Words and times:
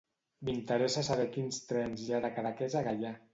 M'interessa 0.47 1.03
saber 1.09 1.27
quins 1.35 1.59
trens 1.73 2.07
hi 2.07 2.09
ha 2.17 2.23
de 2.25 2.33
Cadaqués 2.39 2.79
a 2.81 2.85
Gaià. 2.91 3.15